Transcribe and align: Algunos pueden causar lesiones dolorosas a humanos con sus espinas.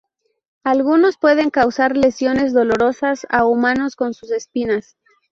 Algunos 0.63 1.17
pueden 1.19 1.51
causar 1.51 1.95
lesiones 1.95 2.53
dolorosas 2.53 3.27
a 3.29 3.45
humanos 3.45 3.95
con 3.95 4.15
sus 4.15 4.31
espinas. 4.31 4.97